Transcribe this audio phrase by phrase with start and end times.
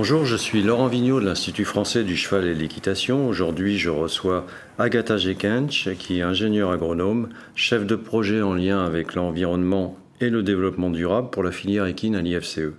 [0.00, 3.26] Bonjour, je suis Laurent Vigneault de l'Institut français du cheval et de l'équitation.
[3.26, 4.46] Aujourd'hui, je reçois
[4.78, 10.44] Agatha Jekench, qui est ingénieure agronome, chef de projet en lien avec l'environnement et le
[10.44, 12.70] développement durable pour la filière équine à l'IFCE.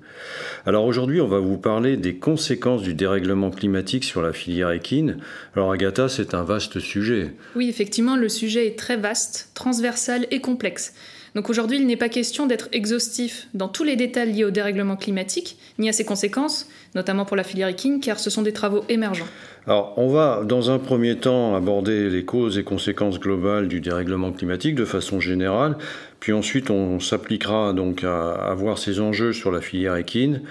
[0.66, 5.18] Alors aujourd'hui, on va vous parler des conséquences du dérèglement climatique sur la filière équine.
[5.58, 7.34] Alors Agatha, c'est un vaste sujet.
[7.54, 10.94] Oui, effectivement, le sujet est très vaste, transversal et complexe.
[11.36, 14.96] Donc aujourd'hui, il n'est pas question d'être exhaustif dans tous les détails liés au dérèglement
[14.96, 18.84] climatique, ni à ses conséquences, notamment pour la filière équine, car ce sont des travaux
[18.90, 19.28] émergents.
[19.68, 24.32] Alors, on va dans un premier temps aborder les causes et conséquences globales du dérèglement
[24.32, 25.78] climatique de façon générale,
[26.20, 30.42] puis ensuite on s'appliquera donc à, à voir ces enjeux sur la filière équine,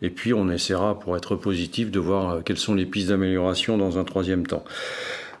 [0.00, 3.98] et puis on essaiera, pour être positif, de voir quelles sont les pistes d'amélioration dans
[3.98, 4.62] un troisième temps.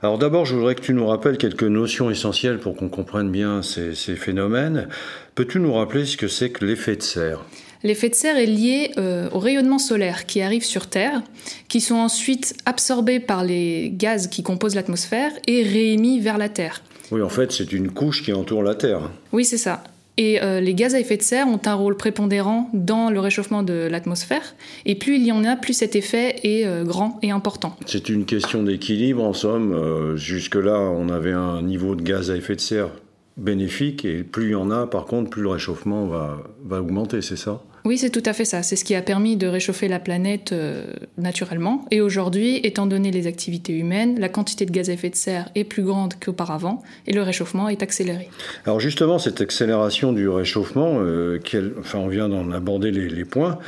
[0.00, 3.62] Alors d'abord, je voudrais que tu nous rappelles quelques notions essentielles pour qu'on comprenne bien
[3.62, 4.88] ces, ces phénomènes.
[5.34, 7.44] Peux-tu nous rappeler ce que c'est que l'effet de serre?
[7.82, 11.22] L'effet de serre est lié euh, au rayonnement solaire qui arrive sur Terre,
[11.68, 16.82] qui sont ensuite absorbés par les gaz qui composent l'atmosphère et réémis vers la Terre.
[17.10, 19.10] Oui, en fait, c'est une couche qui entoure la Terre.
[19.32, 19.82] Oui, c'est ça.
[20.18, 23.62] Et euh, les gaz à effet de serre ont un rôle prépondérant dans le réchauffement
[23.62, 24.56] de l'atmosphère.
[24.84, 27.76] Et plus il y en a, plus cet effet est euh, grand et important.
[27.86, 29.72] C'est une question d'équilibre, en somme.
[29.72, 32.90] Euh, Jusque-là, on avait un niveau de gaz à effet de serre
[33.36, 37.22] bénéfique, et plus il y en a, par contre, plus le réchauffement va, va augmenter,
[37.22, 37.62] c'est ça?
[37.88, 38.62] Oui, c'est tout à fait ça.
[38.62, 40.84] C'est ce qui a permis de réchauffer la planète euh,
[41.16, 41.86] naturellement.
[41.90, 45.48] Et aujourd'hui, étant donné les activités humaines, la quantité de gaz à effet de serre
[45.54, 48.28] est plus grande qu'auparavant et le réchauffement est accéléré.
[48.66, 53.24] Alors justement, cette accélération du réchauffement, euh, quel, enfin on vient d'en aborder les, les,
[53.24, 53.58] points,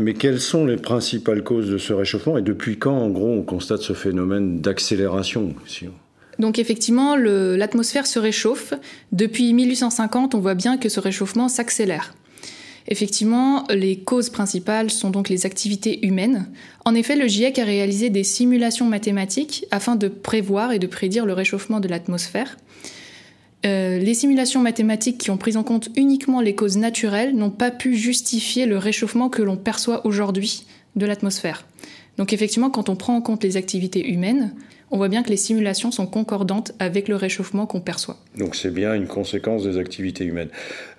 [0.00, 3.42] mais quelles sont les principales causes de ce réchauffement et depuis quand, en gros, on
[3.42, 5.54] constate ce phénomène d'accélération
[6.38, 8.72] donc effectivement, l'atmosphère se réchauffe.
[9.10, 12.14] Depuis 1850, on voit bien que ce réchauffement s'accélère.
[12.90, 16.48] Effectivement, les causes principales sont donc les activités humaines.
[16.86, 21.26] En effet, le GIEC a réalisé des simulations mathématiques afin de prévoir et de prédire
[21.26, 22.56] le réchauffement de l'atmosphère.
[23.66, 27.70] Euh, les simulations mathématiques qui ont pris en compte uniquement les causes naturelles n'ont pas
[27.70, 30.64] pu justifier le réchauffement que l'on perçoit aujourd'hui
[30.96, 31.66] de l'atmosphère.
[32.18, 34.52] Donc effectivement, quand on prend en compte les activités humaines,
[34.90, 38.16] on voit bien que les simulations sont concordantes avec le réchauffement qu'on perçoit.
[38.36, 40.48] Donc c'est bien une conséquence des activités humaines.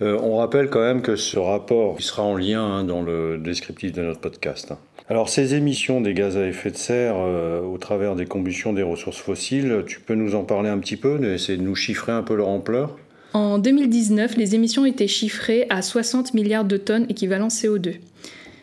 [0.01, 3.37] Euh, on rappelle quand même que ce rapport il sera en lien hein, dans le
[3.37, 4.71] descriptif de notre podcast.
[4.71, 4.77] Hein.
[5.09, 8.83] Alors ces émissions des gaz à effet de serre euh, au travers des combustions des
[8.83, 12.23] ressources fossiles, tu peux nous en parler un petit peu, essayer de nous chiffrer un
[12.23, 12.97] peu leur ampleur?
[13.33, 17.95] En 2019, les émissions étaient chiffrées à 60 milliards de tonnes équivalent CO2.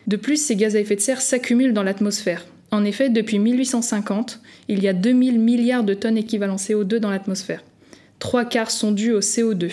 [0.07, 2.45] De plus, ces gaz à effet de serre s'accumulent dans l'atmosphère.
[2.71, 7.63] En effet, depuis 1850, il y a 2000 milliards de tonnes équivalent CO2 dans l'atmosphère.
[8.19, 9.71] Trois quarts sont dus au CO2.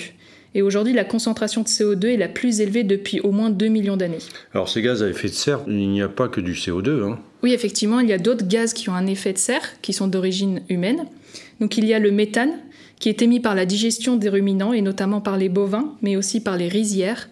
[0.57, 3.97] Et aujourd'hui, la concentration de CO2 est la plus élevée depuis au moins 2 millions
[3.97, 4.19] d'années.
[4.53, 7.03] Alors ces gaz à effet de serre, il n'y a pas que du CO2.
[7.03, 9.93] Hein oui, effectivement, il y a d'autres gaz qui ont un effet de serre, qui
[9.93, 11.07] sont d'origine humaine.
[11.61, 12.53] Donc il y a le méthane,
[13.01, 16.41] qui est émis par la digestion des ruminants, et notamment par les bovins, mais aussi
[16.41, 17.29] par les rizières,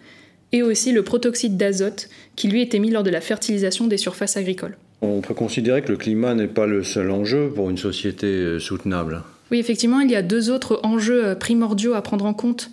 [0.53, 4.37] et aussi le protoxyde d'azote, qui lui est émis lors de la fertilisation des surfaces
[4.37, 4.77] agricoles.
[5.01, 8.59] On peut considérer que le climat n'est pas le seul enjeu pour une société euh,
[8.59, 9.23] soutenable.
[9.51, 12.71] Oui, effectivement, il y a deux autres enjeux euh, primordiaux à prendre en compte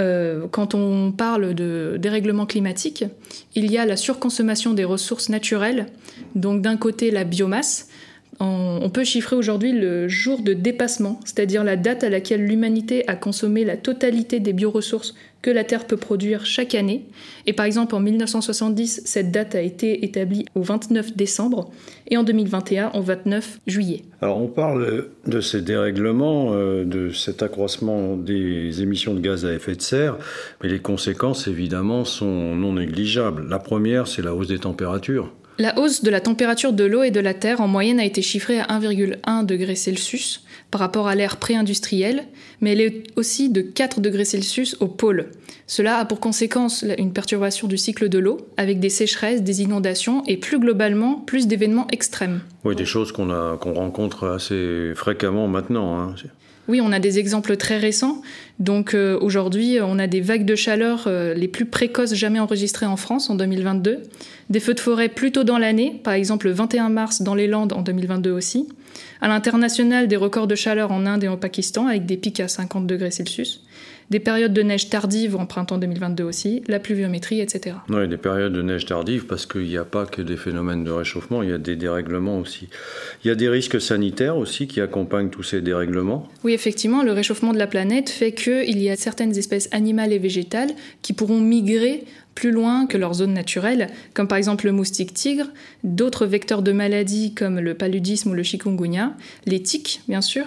[0.00, 3.04] euh, quand on parle de dérèglement climatique.
[3.54, 5.86] Il y a la surconsommation des ressources naturelles,
[6.34, 7.89] donc d'un côté la biomasse.
[8.42, 13.14] On, peut chiffrer aujourd'hui le jour de dépassement, c'est-à-dire la date à laquelle l'humanité a
[13.14, 17.04] consommé la totalité des bioressources que la Terre peut produire chaque année.
[17.46, 21.70] Et par exemple, en 1970, cette date a été établie au 29 décembre
[22.08, 24.02] et en 2021 au 29 juillet.
[24.22, 29.52] Alors on parle de ces dérèglements, euh, de cet accroissement des émissions de gaz à
[29.52, 30.16] effet de serre,
[30.62, 33.46] mais les conséquences évidemment sont non négligeables.
[33.48, 35.30] La première, c'est la hausse des températures.
[35.60, 38.22] La hausse de la température de l'eau et de la terre en moyenne a été
[38.22, 42.24] chiffrée à 1,1 degré Celsius par rapport à l'ère pré-industrielle,
[42.62, 45.26] mais elle est aussi de 4 degrés Celsius au pôle.
[45.66, 50.24] Cela a pour conséquence une perturbation du cycle de l'eau, avec des sécheresses, des inondations
[50.26, 52.40] et plus globalement plus d'événements extrêmes.
[52.64, 53.28] Oui, des choses qu'on
[53.74, 56.00] rencontre assez fréquemment maintenant.
[56.00, 56.14] Hein.
[56.70, 58.22] Oui, on a des exemples très récents.
[58.60, 62.86] Donc euh, aujourd'hui, on a des vagues de chaleur euh, les plus précoces jamais enregistrées
[62.86, 64.04] en France en 2022.
[64.50, 67.48] Des feux de forêt plus tôt dans l'année, par exemple le 21 mars dans les
[67.48, 68.68] Landes en 2022 aussi.
[69.20, 72.46] À l'international, des records de chaleur en Inde et au Pakistan avec des pics à
[72.46, 73.64] 50 degrés Celsius.
[74.10, 77.76] Des périodes de neige tardive en printemps 2022 aussi, la pluviométrie, etc.
[77.88, 80.90] Oui, des périodes de neige tardive parce qu'il n'y a pas que des phénomènes de
[80.90, 82.68] réchauffement, il y a des dérèglements aussi.
[83.24, 86.28] Il y a des risques sanitaires aussi qui accompagnent tous ces dérèglements.
[86.42, 90.18] Oui, effectivement, le réchauffement de la planète fait qu'il y a certaines espèces animales et
[90.18, 90.70] végétales
[91.02, 92.04] qui pourront migrer
[92.34, 95.46] plus loin que leur zone naturelle, comme par exemple le moustique tigre,
[95.84, 99.14] d'autres vecteurs de maladies comme le paludisme ou le chikungunya,
[99.46, 100.46] les tiques bien sûr,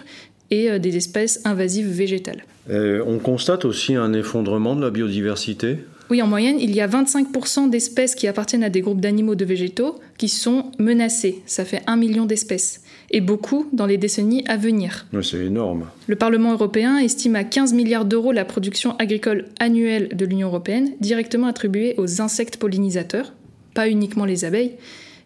[0.52, 2.44] et euh, des espèces invasives végétales.
[2.70, 5.80] On constate aussi un effondrement de la biodiversité
[6.10, 9.46] oui, en moyenne, il y a 25% d'espèces qui appartiennent à des groupes d'animaux de
[9.46, 11.42] végétaux qui sont menacées.
[11.46, 12.84] Ça fait un million d'espèces.
[13.10, 15.06] Et beaucoup dans les décennies à venir.
[15.22, 15.88] c'est énorme.
[16.08, 20.92] Le Parlement européen estime à 15 milliards d'euros la production agricole annuelle de l'Union européenne,
[21.00, 23.34] directement attribuée aux insectes pollinisateurs,
[23.74, 24.74] pas uniquement les abeilles,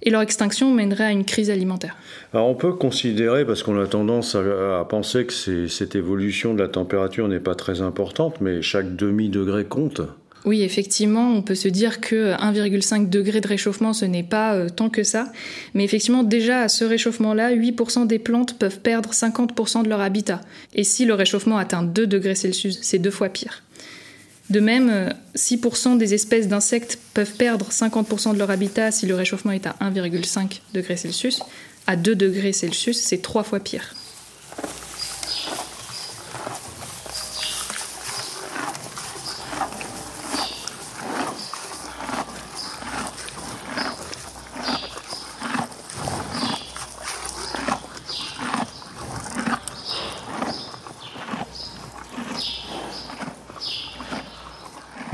[0.01, 1.95] et leur extinction mènerait à une crise alimentaire.
[2.33, 6.67] Alors on peut considérer, parce qu'on a tendance à, penser que cette évolution de la
[6.67, 10.01] température n'est pas très importante, mais chaque demi-degré compte.
[10.45, 14.69] Oui, effectivement, on peut se dire que 1,5 degré de réchauffement, ce n'est pas euh,
[14.69, 15.31] tant que ça.
[15.73, 20.39] Mais effectivement, déjà à ce réchauffement-là, 8% des plantes peuvent perdre 50% de leur habitat.
[20.73, 23.63] Et si le réchauffement atteint 2 degrés Celsius, c'est deux fois pire.
[24.49, 29.15] De même, 6% euh, des espèces d'insectes peuvent perdre 50% de leur habitat si le
[29.15, 31.41] réchauffement est à 1,5 degré Celsius.
[31.85, 33.93] À 2 degrés Celsius, c'est trois fois pire.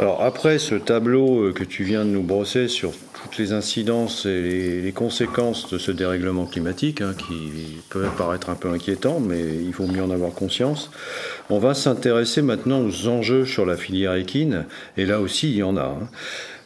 [0.04, 4.26] Alors après ce tableau euh, que tu viens de nous brosser sur toutes les incidences
[4.26, 9.40] et les, conséquences de ce dérèglement climatique, hein, qui peut paraître un peu inquiétant, mais
[9.66, 10.92] il faut mieux en avoir conscience,
[11.50, 14.66] on va s'intéresser maintenant aux enjeux sur la filière équine,
[14.98, 15.98] et là aussi il y en a.
[15.98, 16.10] Hein.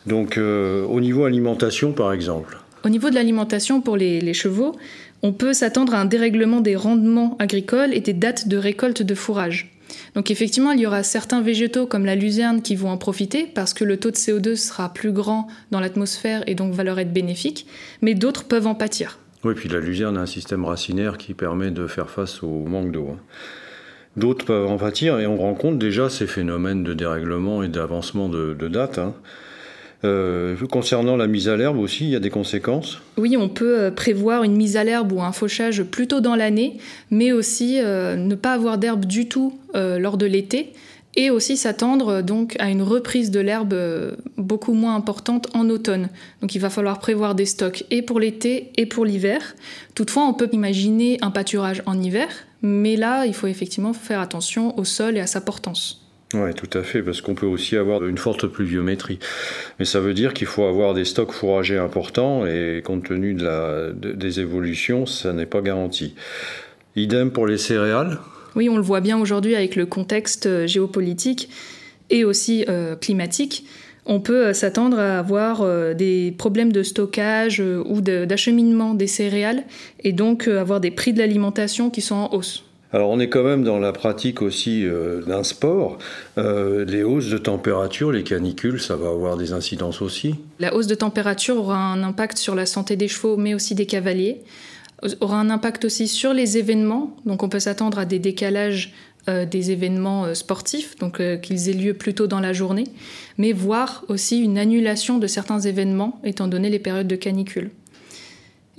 [0.08, 2.58] Donc euh, au niveau alimentation par exemple.
[2.84, 4.76] Au niveau de l'alimentation pour les chevaux,
[5.22, 9.14] on peut s'attendre à un dérèglement des rendements agricoles et des dates de récolte de
[9.14, 9.77] fourrage.
[10.18, 13.76] Donc effectivement, il y aura certains végétaux comme la luzerne qui vont en profiter parce
[13.76, 17.14] que le taux de CO2 sera plus grand dans l'atmosphère et donc va leur être
[17.14, 17.68] bénéfique,
[18.02, 19.20] mais d'autres peuvent en pâtir.
[19.44, 22.92] Oui, puis la luzerne a un système racinaire qui permet de faire face au manque
[22.92, 23.10] d'eau.
[23.14, 23.20] Hein.
[24.16, 28.56] D'autres peuvent en pâtir et on rencontre déjà ces phénomènes de dérèglement et d'avancement de,
[28.68, 28.98] date.
[28.98, 29.14] Hein.
[30.04, 33.80] Euh, concernant la mise à l'herbe aussi, il y a des conséquences Oui, on peut
[33.80, 36.78] euh, prévoir une mise à l'herbe ou un fauchage plus tôt dans l'année,
[37.10, 40.74] mais aussi euh, ne pas avoir d'herbe du tout lors de l'été,
[41.16, 43.76] et aussi s'attendre donc à une reprise de l'herbe
[44.38, 46.10] beaucoup moins importante en automne.
[46.42, 49.56] Donc il va falloir prévoir des stocks et pour l'été et pour l'hiver.
[49.94, 52.28] Toutefois, on peut imaginer un pâturage en hiver,
[52.64, 56.07] mais là, il faut effectivement faire attention au sol et à sa portance.
[56.34, 59.18] Oui, tout à fait, parce qu'on peut aussi avoir une forte pluviométrie.
[59.80, 63.46] Mais ça veut dire qu'il faut avoir des stocks fourragers importants et compte tenu de
[63.46, 66.16] la, des évolutions, ça n'est pas garanti.
[66.98, 68.20] Idem pour les céréales
[68.58, 71.50] Oui, on le voit bien aujourd'hui avec le contexte euh, géopolitique
[72.10, 73.66] et aussi euh, climatique.
[74.06, 75.66] On peut euh, s'attendre à avoir
[75.96, 79.64] des problèmes de stockage ou d'acheminement des céréales
[80.04, 82.67] et donc avoir des prix de l'alimentation qui sont en hausse.
[82.94, 85.98] Alors on est quand même dans la pratique aussi euh, d'un sport.
[86.38, 90.36] Euh, les hausses de température, les canicules, ça va avoir des incidences aussi.
[90.60, 93.86] La hausse de température aura un impact sur la santé des chevaux, mais aussi des
[93.86, 94.42] cavaliers.
[95.20, 97.16] Aura un impact aussi sur les événements.
[97.26, 98.94] Donc on peut s'attendre à des décalages
[99.28, 102.86] euh, des événements sportifs, donc qu'ils aient lieu plus tôt dans la journée,
[103.38, 107.72] mais voire aussi une annulation de certains événements étant donné les périodes de canicule.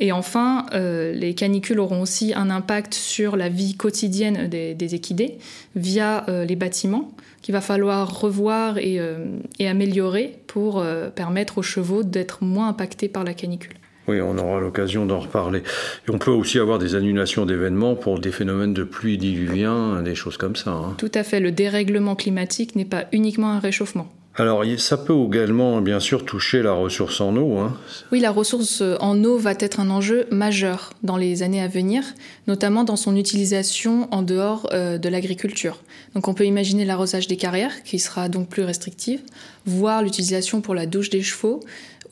[0.00, 5.38] Et enfin, euh, les canicules auront aussi un impact sur la vie quotidienne des, équidés
[5.74, 7.10] via euh, les bâtiments
[7.42, 9.26] qu'il va falloir revoir et, euh,
[9.60, 13.74] améliorer pour permettre aux chevaux d'être moins impactés par la canicule.
[14.08, 15.58] Oui, on aura l'occasion d'en reparler.
[15.58, 20.14] Et on peut aussi avoir des annulations d'événements pour des phénomènes de pluie diluvien, des
[20.14, 20.70] choses comme ça.
[20.70, 20.94] Hein.
[20.96, 21.40] Tout à fait.
[21.40, 24.08] Le dérèglement climatique n'est pas uniquement un réchauffement.
[24.38, 27.58] Alors, ça peut également, bien sûr, toucher la ressource en eau.
[27.58, 27.76] Hein.
[28.12, 32.04] Oui, la ressource en eau va être un enjeu majeur dans les années à venir,
[32.46, 35.82] notamment dans son utilisation en dehors euh, de l'agriculture.
[36.14, 39.20] Donc, on peut imaginer l'arrosage des carrières, qui sera donc plus restrictive,
[39.66, 41.60] voire l'utilisation pour la douche des chevaux,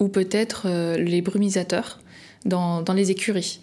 [0.00, 2.00] ou peut-être euh, les brumisateurs
[2.44, 3.60] dans, les écuries.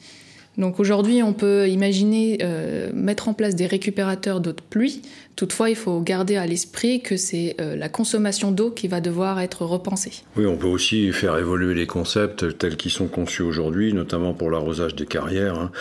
[0.57, 5.01] Donc aujourd'hui, on peut imaginer euh, mettre en place des récupérateurs d'eau de pluie.
[5.35, 9.39] Toutefois, il faut garder à l'esprit que c'est euh, la consommation d'eau qui va devoir
[9.39, 10.23] être repensée.
[10.37, 14.51] Oui, on peut aussi faire évoluer les concepts tels qu'ils sont conçus aujourd'hui, notamment pour
[14.51, 15.57] l'arrosage des carrières.
[15.57, 15.71] Hein.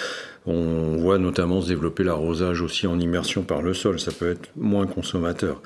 [0.47, 4.01] On voit notamment se développer l'arrosage aussi en immersion par le sol.
[4.01, 5.61] Ça peut être moins consommateur.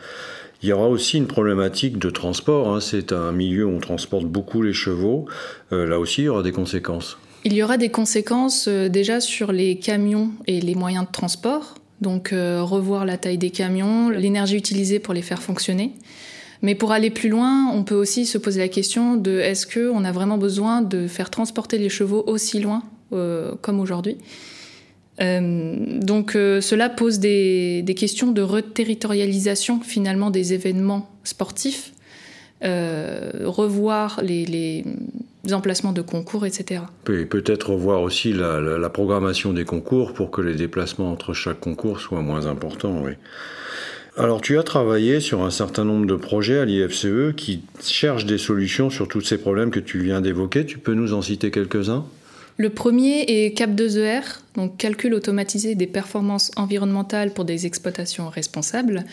[0.62, 2.75] Il y aura aussi une problématique de transport.
[2.75, 2.80] Hein.
[2.80, 5.26] C'est un milieu où on transporte beaucoup les chevaux.
[5.72, 7.18] Euh, là aussi, il y aura des conséquences.
[7.47, 11.76] Il y aura des conséquences euh, déjà sur les camions et les moyens de transport.
[12.03, 15.93] Donc euh, revoir la taille des camions, l'énergie utilisée pour les faire fonctionner.
[16.61, 20.05] Mais pour aller plus loin, on peut aussi se poser la question de est-ce qu'on
[20.05, 22.83] a vraiment besoin de faire transporter les chevaux aussi loin
[23.62, 24.19] comme aujourd'hui?
[25.21, 31.93] Euh, donc euh, cela pose des, questions de reterritorialisation finalement des événements sportifs,
[32.65, 34.85] euh, revoir les,
[35.53, 36.83] emplacements de concours, etc.
[37.09, 42.00] Et peut-être revoir aussi la, programmation des concours pour que les déplacements entre chaque concours
[42.00, 43.03] soient moins importants.
[43.05, 43.12] Oui.
[44.17, 48.38] Alors tu as travaillé sur un certain nombre de projets à l'IFCE qui cherchent des
[48.38, 50.65] solutions sur tous ces problèmes que tu viens d'évoquer.
[50.65, 52.07] Tu peux nous en citer quelques-uns?
[52.59, 54.23] Le premier est CAP2ER,
[54.55, 59.05] donc calcul automatisé des performances environnementales pour des exploitations responsables,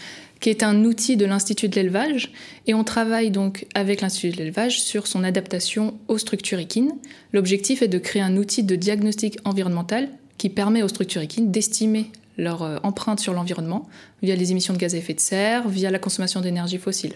[0.43, 2.33] qui est un outil de l'Institut de l'élevage.
[2.67, 6.91] Et on travaille donc avec l'Institut de l'élevage sur son adaptation aux structures équines.
[7.31, 12.07] L'objectif est de créer un outil de diagnostic environnemental qui permet aux structures équines d'estimer
[12.37, 13.87] leur euh, empreinte sur l'environnement
[14.21, 17.13] via les émissions de gaz à effet de serre, via la consommation d'énergie fossile.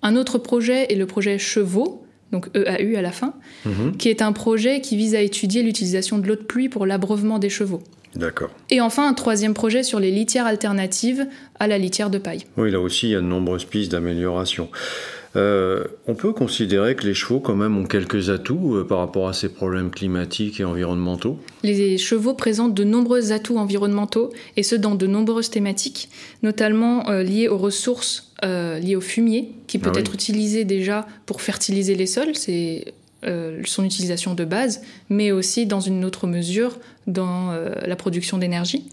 [0.00, 3.34] Un autre projet est le projet Chevaux, donc EAU à la fin,
[3.66, 3.98] mhm.
[3.98, 7.38] qui est un projet qui vise à étudier l'utilisation de l'eau de pluie pour l'abreuvement
[7.38, 7.82] des chevaux.
[8.18, 8.50] D'accord.
[8.70, 11.26] Et enfin, un troisième projet sur les litières alternatives
[11.58, 12.44] à la litière de paille.
[12.56, 14.68] Oui, là aussi, il y a de nombreuses pistes d'amélioration.
[15.36, 19.28] Euh, on peut considérer que les chevaux, quand même, ont quelques atouts euh, par rapport
[19.28, 21.38] à ces problèmes climatiques et environnementaux?
[21.62, 26.08] Les chevaux présentent de nombreux atouts environnementaux, et ce dans de nombreuses thématiques,
[26.42, 31.42] notamment euh, liées aux ressources liées au fumier, qui peut ah être utilisé déjà pour
[31.42, 37.52] fertiliser les sols, c'est son utilisation de base, mais aussi dans une autre mesure dans
[37.84, 38.88] la production d'énergie.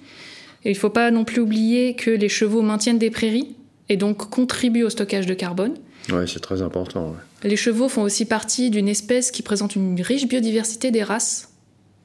[0.63, 3.55] il ne faut pas non plus oublier que les chevaux maintiennent des prairies
[3.89, 5.75] et donc contribuent au stockage de carbone.
[6.11, 7.15] Oui, c'est très important.
[7.43, 11.49] Les chevaux font aussi partie d'une espèce qui présente une riche biodiversité des races,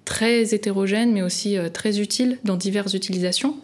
[0.05, 3.57] très hétérogène mais aussi euh, très utile dans diverses utilisations,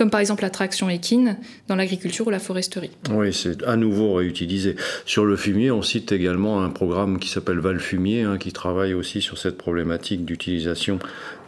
[0.00, 1.36] comme par exemple la traction équine
[1.68, 2.90] dans l'agriculture ou la foresterie.
[3.10, 4.74] Oui, c'est à nouveau réutilisé.
[5.04, 8.94] Sur le fumier, on cite également un programme qui s'appelle Val Fumier, hein, qui travaille
[8.94, 11.00] aussi sur cette problématique d'utilisation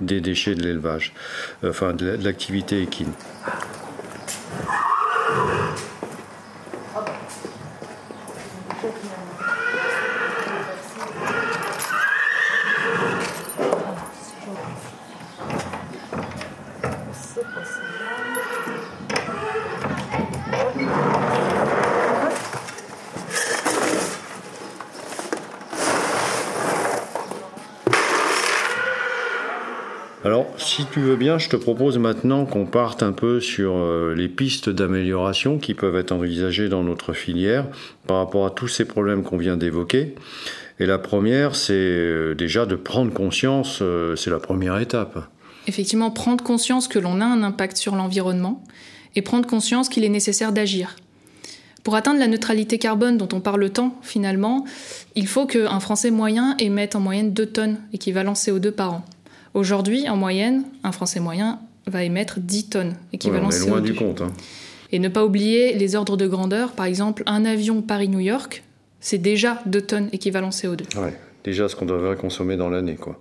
[0.02, 1.14] des déchets de l'élevage,
[1.64, 3.14] euh, enfin de l'activité équine.
[30.24, 34.12] Alors, si tu veux bien, je te propose maintenant qu'on parte un peu sur euh,
[34.12, 37.68] les pistes d'amélioration qui peuvent être envisagées dans notre filière
[38.08, 40.16] par rapport à tous ces problèmes qu'on vient d'évoquer.
[40.80, 45.28] Et la première, c'est euh, déjà de prendre conscience, euh, c'est la première étape.
[45.68, 48.64] Effectivement, prendre conscience que l'on a un impact sur l'environnement
[49.14, 50.96] et prendre conscience qu'il est nécessaire d'agir.
[51.84, 54.64] Pour atteindre la neutralité carbone dont on parle tant, finalement,
[55.14, 59.04] il faut qu'un Français moyen émette en moyenne 2 tonnes équivalent CO2 par an.
[59.54, 63.62] Aujourd'hui, en moyenne, un Français moyen va émettre 10 tonnes équivalent CO2.
[63.62, 64.20] on est loin du compte.
[64.22, 64.32] Hein.
[64.92, 66.72] Et ne pas oublier les ordres de grandeur.
[66.72, 68.62] Par exemple, un avion Paris-New York,
[69.00, 70.98] c'est déjà 2 tonnes équivalent CO2.
[70.98, 72.94] Ouais, déjà ce qu'on devrait consommer dans l'année.
[72.96, 73.20] quoi.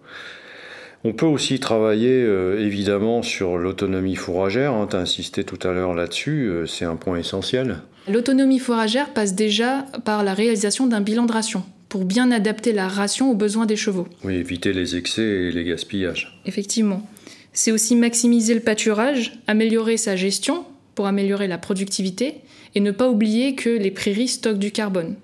[1.03, 4.73] On peut aussi travailler euh, évidemment sur l'autonomie fourragère.
[4.73, 7.79] Hein, tu as insisté tout à l'heure là-dessus, euh, c'est un point essentiel.
[8.07, 12.88] L'autonomie fourragère passe déjà par la réalisation d'un bilan de ration pour bien adapter la
[12.88, 14.07] ration aux besoins des chevaux.
[14.24, 16.39] Oui, éviter les excès et les gaspillages.
[16.45, 17.05] Effectivement.
[17.51, 20.63] C'est aussi maximiser le pâturage, améliorer sa gestion
[20.95, 22.36] pour améliorer la productivité
[22.75, 25.15] et ne pas oublier que les prairies stockent du carbone.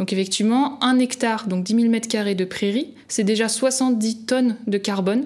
[0.00, 4.76] Donc effectivement, un hectare, donc 10 000 m2 de prairie, c'est déjà 70 tonnes de
[4.76, 5.24] carbone.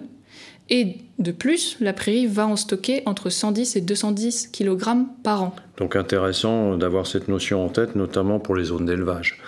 [0.68, 5.56] Et de plus, la prairie va en stocker entre 110 et 210 kg par an.
[5.78, 9.38] Donc intéressant d'avoir cette notion en tête, notamment pour les zones d'élevage.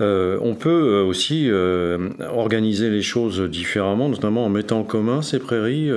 [0.00, 5.22] Euh, on peut euh, aussi euh, organiser les choses différemment, notamment en mettant en commun
[5.22, 5.90] ces prairies,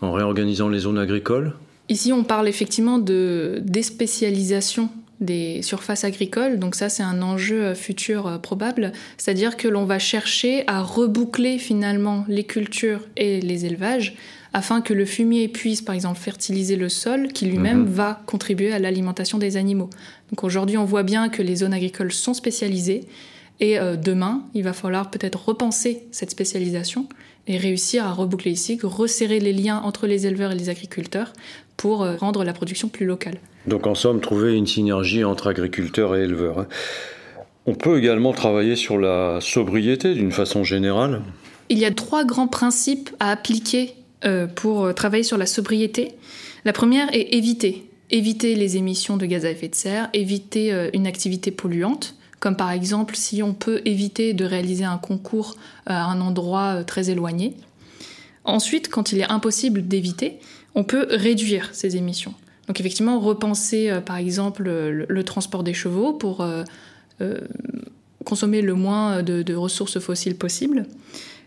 [0.00, 1.52] en réorganisant les zones agricoles.
[1.88, 4.88] Ici, on parle effectivement de déspécialisation
[5.20, 6.58] des surfaces agricoles.
[6.58, 8.92] Donc ça, c'est un enjeu futur probable.
[9.16, 14.14] C'est-à-dire que l'on va chercher à reboucler finalement les cultures et les élevages
[14.56, 17.88] afin que le fumier puisse, par exemple, fertiliser le sol, qui lui-même mhm.
[17.88, 19.90] va contribuer à l'alimentation des animaux.
[20.30, 23.02] Donc aujourd'hui, on voit bien que les zones agricoles sont spécialisées,
[23.60, 27.06] et euh, demain, il va falloir peut-être repenser cette spécialisation
[27.46, 31.34] et réussir à reboucler ici, resserrer les liens entre les éleveurs et les agriculteurs
[31.76, 33.36] pour euh, rendre la production plus locale.
[33.66, 36.60] Donc en somme, trouver une synergie entre agriculteurs et éleveurs.
[36.60, 36.66] Hein.
[37.66, 41.20] On peut également travailler sur la sobriété d'une façon générale.
[41.68, 43.92] Il y a trois grands principes à appliquer
[44.26, 46.12] euh, pour travailler sur la sobriété.
[46.64, 47.88] La première est éviter.
[48.10, 52.70] Éviter les émissions de gaz à effet de serre, éviter une activité polluante comme par
[52.70, 55.56] exemple si on peut éviter de réaliser un concours
[55.86, 57.54] à un endroit euh, très éloigné.
[58.44, 60.38] Ensuite, quand il est impossible d'éviter,
[60.74, 62.34] on peut réduire ces émissions.
[62.68, 66.64] Donc effectivement, repenser euh, par exemple le, transport des chevaux pour euh,
[68.24, 70.86] consommer le moins de, ressources fossiles possible.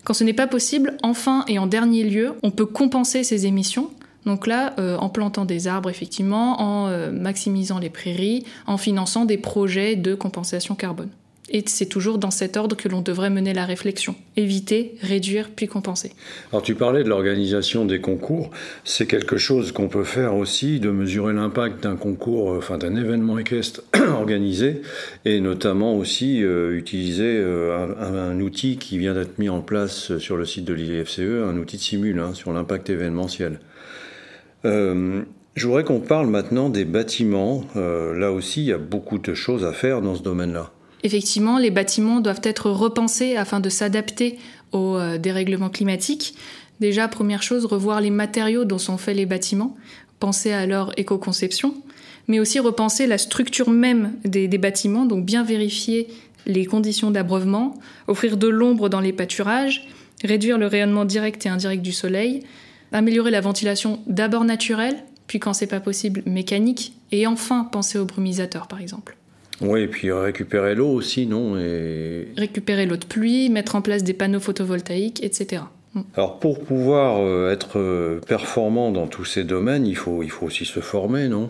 [0.03, 3.89] Quand ce n'est pas possible, enfin et en dernier lieu, on peut compenser ces émissions
[4.25, 9.25] donc là, euh, en plantant des arbres, effectivement, en euh, maximisant les prairies, en finançant
[9.25, 11.10] des projets de compensation carbone.
[11.50, 14.15] Et c'est toujours dans cet ordre que l'on devrait mener la réflexion.
[14.38, 16.12] Éviter, réduire, puis compenser.
[16.51, 18.51] Alors tu parlais de l'organisation des concours.
[18.84, 22.96] C'est quelque chose qu'on peut faire aussi, de mesurer l'impact d'un concours, euh, enfin d'un
[22.96, 23.82] événement équestre
[24.13, 24.82] organisé,
[25.25, 30.65] et notamment aussi utiliser un, outil qui vient d'être mis en place sur le site
[30.65, 33.60] de l'IFCE, un outil de simule hein, sur l'impact événementiel.
[34.65, 35.22] Euh,
[35.56, 37.63] je voudrais qu'on parle maintenant des bâtiments.
[37.75, 40.72] Euh, là aussi, il y a beaucoup de choses à faire dans ce domaine-là.
[41.03, 44.38] Effectivement, les bâtiments doivent être repensés afin de s'adapter
[44.72, 46.36] au euh, dérèglement climatique.
[46.79, 49.75] Déjà, première chose, revoir les matériaux dont sont faits les bâtiments,
[50.20, 51.74] penser à leur éco-conception,
[52.27, 56.08] mais aussi repenser la structure même des, des bâtiments, donc bien vérifier
[56.46, 57.75] les conditions d'abreuvement,
[58.08, 59.88] offrir de l'ombre dans les pâturages,
[60.24, 62.44] réduire le rayonnement direct et indirect du soleil,
[62.91, 68.06] améliorer la ventilation d'abord naturelle, puis quand c'est pas possible mécanique, et enfin penser aux
[68.06, 69.18] brumisateurs par exemple.
[69.62, 72.28] Oui, et puis récupérer l'eau aussi, non et...
[72.38, 75.63] Récupérer l'eau de pluie, mettre en place des panneaux photovoltaïques, etc.
[75.94, 76.01] Mm.
[76.16, 80.46] Alors pour pouvoir euh, être euh, performant dans tous ces domaines, il faut, il faut
[80.46, 81.50] aussi se former, non?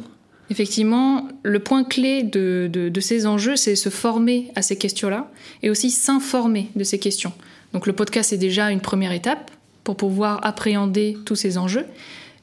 [0.49, 5.29] Effectivement, le point clé de, de ces enjeux, c'est se former à ces questions-là
[5.61, 7.33] et aussi s'informer de ces questions.
[7.73, 9.51] Donc le podcast est déjà une première étape,
[9.89, 11.85] pour pouvoir appréhender tous ces enjeux.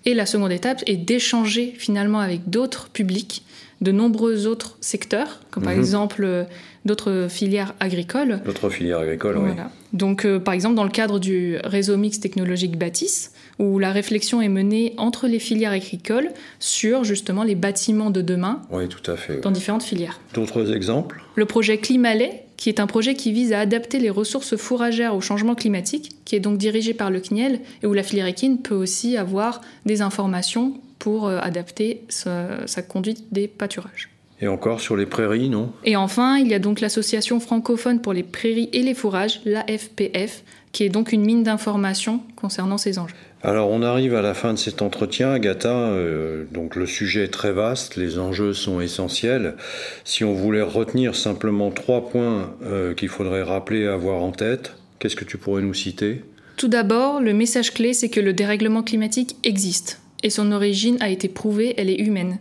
[0.04, 3.44] Et la seconde étape est d'échanger finalement avec d'autres publics
[3.80, 5.78] de nombreux autres secteurs, comme par mhm.
[5.78, 6.44] exemple euh,
[6.84, 8.40] d'autres filières agricoles.
[8.44, 9.50] D'autres filières agricoles, oui.
[9.92, 14.40] Donc, euh, par exemple, dans le cadre du réseau mix technologique Bâtisse, où la réflexion
[14.40, 18.62] est menée entre les filières agricoles sur justement les bâtiments de demain.
[18.70, 19.40] Oui, tout à fait.
[19.40, 20.20] Dans différentes filières.
[20.34, 21.22] D'autres exemples?
[21.34, 25.20] Le projet Climalet, qui est un projet qui vise à adapter les ressources fourragères au
[25.20, 28.74] changement climatique, qui est donc dirigé par le CNIEL, et où la filière équine peut
[28.74, 30.74] aussi avoir des informations
[31.06, 34.08] pour euh, adapter sa, conduite des pâturages.
[34.40, 35.70] Et encore sur les prairies, non?
[35.84, 40.42] Et enfin, il y a donc l'association francophone pour les prairies et les fourrages, l'AFPF,
[40.72, 43.14] qui est donc une mine d'informations concernant ces enjeux.
[43.44, 45.68] Alors on arrive à la fin de cet entretien, Agatha.
[45.68, 49.54] Euh, donc le sujet est très vaste, les enjeux sont essentiels.
[50.02, 54.74] Si on voulait retenir simplement trois points euh, qu'il faudrait rappeler et avoir en tête,
[54.98, 56.24] qu'est-ce que tu pourrais nous citer?
[56.56, 61.08] Tout d'abord, le message clé, c'est que le dérèglement climatique existe et son origine a
[61.08, 62.40] été prouvée, elle est humaine.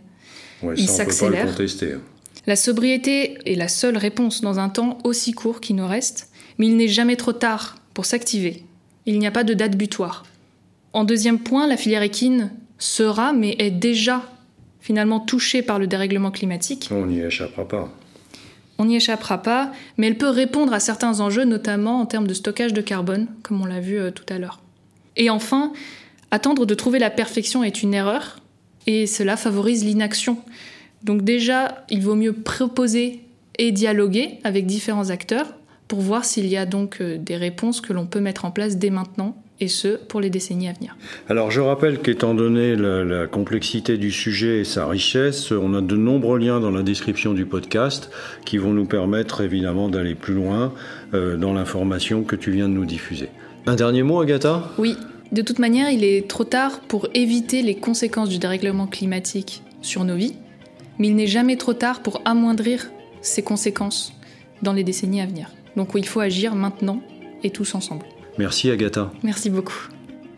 [0.76, 1.56] il s'accélère.
[2.44, 6.66] La sobriété est la seule réponse dans un temps aussi court qui nous reste, mais
[6.66, 8.64] il n'est jamais trop tard pour s'activer.
[9.06, 10.24] Il n'y a pas de date butoir.
[10.94, 14.28] En deuxième point, la filière équine sera, mais est déjà
[14.80, 16.88] finalement touchée par le dérèglement climatique.
[16.90, 17.92] On n'y échappera pas.
[18.78, 22.34] On n'y échappera pas, mais elle peut répondre à certains enjeux, notamment en termes de
[22.34, 24.60] stockage de carbone, comme on l'a vu euh, tout à l'heure.
[25.16, 25.72] Et enfin,
[26.30, 28.40] Attendre de trouver la perfection est une erreur
[28.86, 30.38] et cela favorise l'inaction.
[31.02, 33.20] Donc déjà, il vaut mieux proposer
[33.58, 35.54] et dialoguer avec différents acteurs
[35.88, 38.76] pour voir s'il y a donc euh, des réponses que l'on peut mettre en place
[38.76, 40.96] dès maintenant et ce, pour les décennies à venir.
[41.28, 45.96] Alors je rappelle qu'étant donné la, complexité du sujet et sa richesse, on a de
[45.96, 48.10] nombreux liens dans la description du podcast
[48.44, 50.74] qui vont nous permettre évidemment d'aller plus loin
[51.14, 53.30] euh, dans l'information que tu viens de nous diffuser.
[53.66, 54.70] Un dernier mot, Agatha?
[54.76, 54.96] Oui,
[55.32, 60.04] de toute manière, il est trop tard pour éviter les conséquences du dérèglement climatique sur
[60.04, 60.36] nos vies,
[60.98, 62.90] mais il n'est jamais trop tard pour amoindrir
[63.22, 64.12] ces conséquences
[64.62, 65.50] dans les décennies à venir.
[65.76, 67.02] Donc il faut agir maintenant
[67.42, 68.06] et tous ensemble.
[68.38, 69.12] Merci Agatha.
[69.22, 69.88] Merci beaucoup.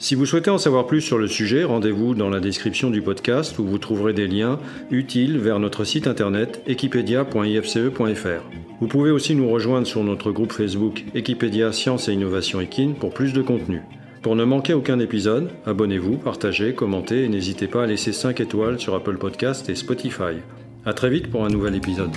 [0.01, 3.59] Si vous souhaitez en savoir plus sur le sujet, rendez-vous dans la description du podcast
[3.59, 4.61] où vous trouverez des liens
[4.93, 8.45] utiles vers notre site internet equipedia.ifce.fr.
[8.81, 13.13] Vous pouvez aussi nous rejoindre sur notre groupe Facebook Equipedia Science et Innovation Equine pour
[13.13, 13.83] plus de contenu.
[14.23, 18.81] Pour ne manquer aucun épisode, abonnez-vous, partagez, commentez et n'hésitez pas à laisser 5 étoiles
[18.81, 20.39] sur Apple Podcast et Spotify.
[20.85, 22.11] A très vite pour un nouvel épisode.